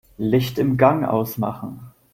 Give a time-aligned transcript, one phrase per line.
[0.17, 1.91] Licht im Gang ausmachen.